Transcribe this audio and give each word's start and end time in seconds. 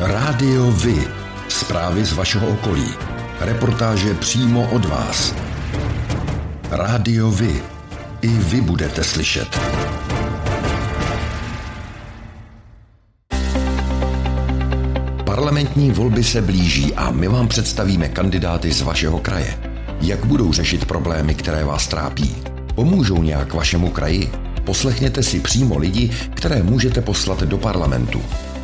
Rádio 0.00 0.70
Vy. 0.70 1.08
Zprávy 1.48 2.04
z 2.04 2.12
vašeho 2.12 2.48
okolí. 2.48 2.88
Reportáže 3.40 4.14
přímo 4.14 4.70
od 4.70 4.84
vás. 4.84 5.34
Rádio 6.70 7.30
Vy. 7.30 7.62
I 8.22 8.28
vy 8.28 8.60
budete 8.60 9.04
slyšet. 9.04 9.60
Parlamentní 15.24 15.90
volby 15.90 16.24
se 16.24 16.42
blíží 16.42 16.94
a 16.94 17.10
my 17.10 17.28
vám 17.28 17.48
představíme 17.48 18.08
kandidáty 18.08 18.72
z 18.72 18.82
vašeho 18.82 19.18
kraje. 19.18 19.58
Jak 20.00 20.24
budou 20.24 20.52
řešit 20.52 20.84
problémy, 20.84 21.34
které 21.34 21.64
vás 21.64 21.86
trápí? 21.86 22.36
Pomůžou 22.74 23.22
nějak 23.22 23.54
vašemu 23.54 23.90
kraji? 23.90 24.30
Poslechněte 24.64 25.22
si 25.22 25.40
přímo 25.40 25.78
lidi, 25.78 26.10
které 26.34 26.62
můžete 26.62 27.00
poslat 27.00 27.42
do 27.42 27.58
parlamentu. 27.58 28.22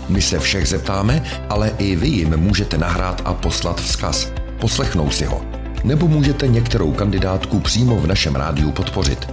My 0.09 0.23
se 0.23 0.39
všech 0.39 0.69
zeptáme, 0.69 1.23
ale 1.49 1.73
i 1.79 1.97
vy 1.97 2.09
jim 2.09 2.37
můžete 2.37 2.79
nahrát 2.79 3.23
a 3.25 3.35
poslat 3.35 3.81
vzkaz. 3.81 4.33
Poslechnou 4.61 5.11
si 5.11 5.25
ho. 5.25 5.43
Nebo 5.85 6.09
můžete 6.09 6.49
některou 6.49 6.93
kandidátku 6.93 7.61
přímo 7.61 7.97
v 7.97 8.07
našem 8.07 8.35
rádiu 8.35 8.73
podpořit. 8.73 9.29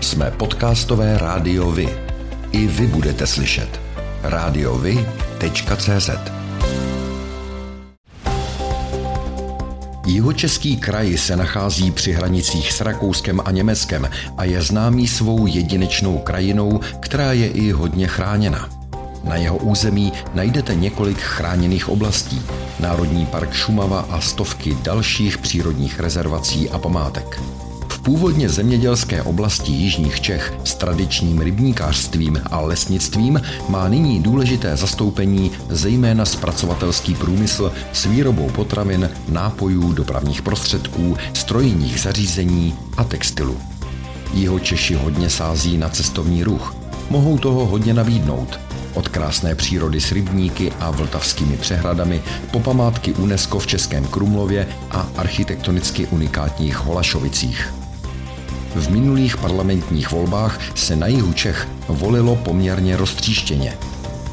Jsme 0.00 0.30
podcastové 0.30 1.18
rádio 1.18 1.70
Vy. 1.70 1.88
I 2.52 2.66
vy 2.66 2.86
budete 2.86 3.26
slyšet. 3.26 3.80
radiovy.cz 4.22 6.10
Jihočeský 10.06 10.76
kraj 10.76 11.18
se 11.18 11.36
nachází 11.36 11.90
při 11.90 12.12
hranicích 12.12 12.72
s 12.72 12.80
Rakouskem 12.80 13.40
a 13.44 13.50
Německem 13.50 14.10
a 14.36 14.44
je 14.44 14.62
známý 14.62 15.08
svou 15.08 15.46
jedinečnou 15.46 16.18
krajinou, 16.18 16.80
která 17.00 17.32
je 17.32 17.48
i 17.48 17.70
hodně 17.70 18.06
chráněna. 18.06 18.73
Na 19.24 19.36
jeho 19.36 19.56
území 19.56 20.12
najdete 20.34 20.74
několik 20.74 21.18
chráněných 21.18 21.88
oblastí, 21.88 22.42
Národní 22.80 23.26
park 23.26 23.52
Šumava 23.52 24.00
a 24.10 24.20
stovky 24.20 24.76
dalších 24.82 25.38
přírodních 25.38 26.00
rezervací 26.00 26.70
a 26.70 26.78
památek. 26.78 27.40
V 27.88 27.98
původně 27.98 28.48
zemědělské 28.48 29.22
oblasti 29.22 29.72
Jižních 29.72 30.20
Čech 30.20 30.54
s 30.64 30.74
tradičním 30.74 31.40
rybníkářstvím 31.40 32.42
a 32.50 32.60
lesnictvím 32.60 33.42
má 33.68 33.88
nyní 33.88 34.22
důležité 34.22 34.76
zastoupení 34.76 35.50
zejména 35.68 36.24
zpracovatelský 36.24 37.14
průmysl 37.14 37.72
s 37.92 38.04
výrobou 38.06 38.50
potravin, 38.50 39.10
nápojů, 39.28 39.92
dopravních 39.92 40.42
prostředků, 40.42 41.16
strojních 41.32 42.00
zařízení 42.00 42.74
a 42.96 43.04
textilu. 43.04 43.56
Jeho 44.34 44.58
Češi 44.58 44.94
hodně 44.94 45.30
sází 45.30 45.78
na 45.78 45.88
cestovní 45.88 46.44
ruch. 46.44 46.74
Mohou 47.10 47.38
toho 47.38 47.66
hodně 47.66 47.94
nabídnout– 47.94 48.58
od 48.94 49.08
krásné 49.08 49.54
přírody 49.54 50.00
s 50.00 50.12
rybníky 50.12 50.72
a 50.80 50.90
vltavskými 50.90 51.56
přehradami 51.56 52.22
po 52.50 52.60
památky 52.60 53.12
UNESCO 53.12 53.58
v 53.58 53.66
Českém 53.66 54.04
Krumlově 54.04 54.66
a 54.90 55.08
architektonicky 55.16 56.06
unikátních 56.06 56.76
Holašovicích. 56.76 57.74
V 58.74 58.90
minulých 58.90 59.36
parlamentních 59.36 60.10
volbách 60.10 60.60
se 60.74 60.96
na 60.96 61.06
jihu 61.06 61.32
Čech 61.32 61.68
volilo 61.88 62.36
poměrně 62.36 62.96
roztříštěně. 62.96 63.76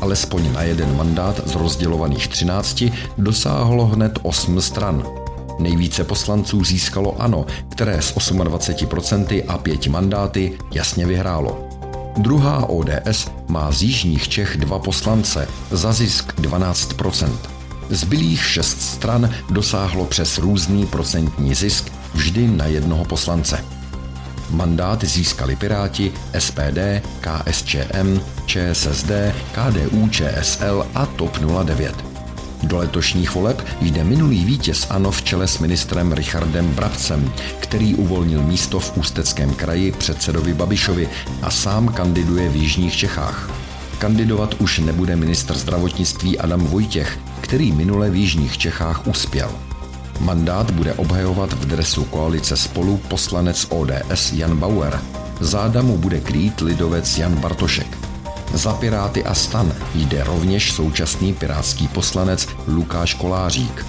Alespoň 0.02 0.54
na 0.54 0.62
jeden 0.62 0.98
mandát 0.98 1.42
z 1.46 1.56
rozdělovaných 1.56 2.28
13 2.28 2.84
dosáhlo 3.18 3.86
hned 3.86 4.20
8 4.22 4.62
stran. 4.62 5.04
Nejvíce 5.60 6.04
poslanců 6.04 6.64
získalo 6.64 7.22
ANO, 7.22 7.46
které 7.70 8.02
s 8.02 8.16
28% 8.16 9.44
a 9.48 9.58
5 9.58 9.88
mandáty 9.88 10.58
jasně 10.72 11.06
vyhrálo. 11.06 11.81
Druhá 12.18 12.70
ODS 12.70 13.32
má 13.48 13.72
z 13.72 13.82
jižních 13.82 14.30
Čech 14.30 14.58
dva 14.58 14.80
poslance, 14.80 15.48
za 15.72 15.94
zisk 15.94 16.40
12% 16.40 17.30
Zbylých 17.92 18.46
šest 18.46 18.82
stran 18.82 19.30
dosáhlo 19.50 20.06
přes 20.06 20.38
různý 20.38 20.86
procentní 20.86 21.56
zisk 21.56 21.92
vždy 22.14 22.48
na 22.48 22.66
jednoho 22.66 23.06
poslance. 23.06 23.66
Mandát 24.50 25.04
získali 25.04 25.56
Piráti, 25.56 26.12
SPD, 26.40 26.80
KSČM, 27.22 28.20
ČSSD, 28.46 29.12
KDU, 29.52 30.10
ČSL 30.10 30.88
a 30.96 31.06
TOP 31.06 31.38
09. 31.64 32.11
Do 32.64 32.78
letošních 32.78 33.36
voleb 33.36 33.66
jde 33.82 34.04
minulý 34.04 34.46
vítěz 34.46 34.88
ANO 34.90 35.12
v 35.12 35.22
čele 35.22 35.48
s 35.48 35.60
ministrem 35.60 36.12
Richardem 36.12 36.68
Brabcem, 36.68 37.34
který 37.60 37.96
uvolnil 37.96 38.44
místo 38.44 38.80
v 38.80 38.98
Ústeckém 38.98 39.54
kraji 39.54 39.92
předsedovi 39.92 40.54
Babišovi 40.54 41.10
a 41.42 41.52
sám 41.52 41.88
kandiduje 41.88 42.50
v 42.50 42.56
Jižních 42.56 42.98
Čechách. 42.98 43.52
Kandidovat 44.00 44.56
už 44.60 44.80
nebude 44.80 45.16
ministr 45.16 45.58
zdravotnictví 45.58 46.40
Adam 46.40 46.66
Vojtěch, 46.66 47.20
který 47.42 47.72
minule 47.72 48.10
v 48.10 48.16
Jižních 48.16 48.58
Čechách 48.58 49.08
uspěl. 49.08 49.52
Mandát 50.20 50.72
bude 50.72 50.94
obhajovat 50.94 51.54
v 51.54 51.66
dresu 51.66 52.04
koalice 52.04 52.58
spolu 52.58 52.98
poslanec 52.98 53.68
ODS 53.70 54.32
Jan 54.34 54.58
Bauer. 54.58 55.02
Záda 55.40 55.82
mu 55.82 55.98
bude 55.98 56.20
krýt 56.20 56.62
lidovec 56.62 57.18
Jan 57.18 57.36
Bartošek. 57.36 58.11
Za 58.54 58.74
Piráty 58.74 59.24
a 59.24 59.34
stan 59.34 59.74
jde 59.96 60.24
rovněž 60.24 60.72
současný 60.72 61.34
pirátský 61.34 61.88
poslanec 61.88 62.48
Lukáš 62.68 63.14
Kolářík. 63.14 63.86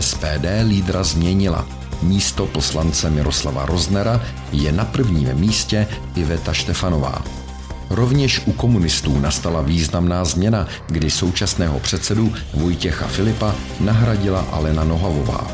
SPD 0.00 0.46
lídra 0.66 1.02
změnila. 1.02 1.66
Místo 2.02 2.46
poslance 2.46 3.10
Miroslava 3.10 3.66
Roznera 3.66 4.22
je 4.52 4.72
na 4.72 4.84
prvním 4.84 5.34
místě 5.34 5.86
Iveta 6.14 6.52
Štefanová. 6.52 7.22
Rovněž 7.90 8.42
u 8.46 8.52
komunistů 8.52 9.20
nastala 9.20 9.60
významná 9.60 10.24
změna, 10.24 10.66
kdy 10.86 11.10
současného 11.10 11.78
předsedu 11.80 12.32
Vojtěcha 12.54 13.06
Filipa 13.06 13.54
nahradila 13.80 14.46
Alena 14.52 14.84
Nohavová. 14.84 15.46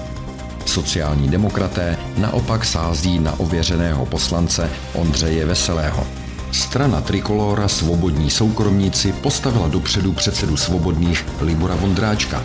Sociální 0.67 1.29
demokraté 1.29 1.99
naopak 2.17 2.65
sází 2.65 3.19
na 3.19 3.41
ověřeného 3.41 4.07
poslance 4.07 4.71
Ondřeje 4.95 5.47
Veselého. 5.47 6.22
Strana 6.53 7.01
Trikolora 7.01 7.69
Svobodní 7.69 8.31
soukromníci 8.31 9.13
postavila 9.13 9.69
dopředu 9.69 10.13
předsedu 10.13 10.57
Svobodných 10.57 11.27
Libora 11.41 11.75
Vondráčka. 11.75 12.43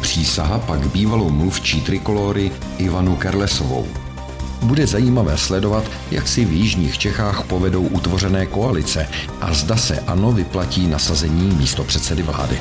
Přísaha 0.00 0.58
pak 0.58 0.88
bývalou 0.88 1.30
mluvčí 1.30 1.80
Trikolory 1.80 2.52
Ivanu 2.78 3.16
Kerlesovou. 3.16 3.86
Bude 4.62 4.86
zajímavé 4.86 5.38
sledovat, 5.38 5.84
jak 6.10 6.28
si 6.28 6.44
v 6.44 6.52
jižních 6.52 6.98
Čechách 6.98 7.42
povedou 7.42 7.82
utvořené 7.82 8.46
koalice 8.46 9.08
a 9.40 9.54
zda 9.54 9.76
se 9.76 10.00
ANO 10.00 10.32
vyplatí 10.32 10.86
nasazení 10.86 11.56
místo 11.56 11.84
předsedy 11.84 12.22
vlády. 12.22 12.58